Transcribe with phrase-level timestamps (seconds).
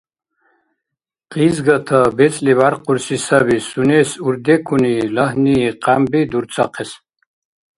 [1.31, 6.91] Кьиз гата бецӀли бяркъурси саби сунес урдекуни, лагьни, къянби дурцахъес.